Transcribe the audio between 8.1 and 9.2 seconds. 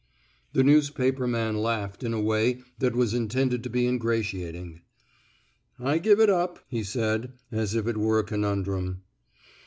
a conundrum.